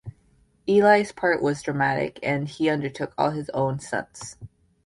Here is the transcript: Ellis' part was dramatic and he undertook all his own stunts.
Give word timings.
Ellis' 0.67 1.11
part 1.11 1.43
was 1.43 1.61
dramatic 1.61 2.17
and 2.23 2.47
he 2.47 2.71
undertook 2.71 3.13
all 3.19 3.29
his 3.29 3.51
own 3.51 3.77
stunts. 3.79 4.35